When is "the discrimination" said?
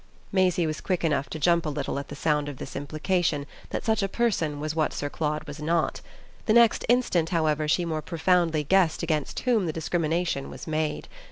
9.67-10.49